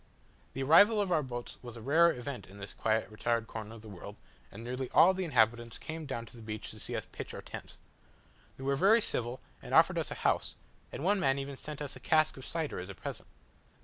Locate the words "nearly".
4.63-4.89